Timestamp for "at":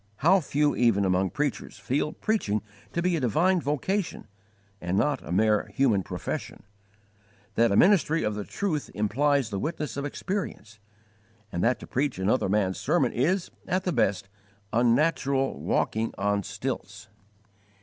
13.67-13.83